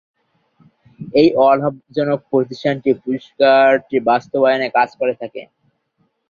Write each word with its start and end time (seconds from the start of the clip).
এই 1.15 1.27
অ-লাভজনক 1.39 2.19
প্রতিষ্ঠানটি 2.31 2.89
পুরস্কারটির 3.03 4.01
বাস্তবায়নে 4.09 4.67
কাজ 4.77 4.89
করে 4.99 5.13
থাকে। 5.21 5.41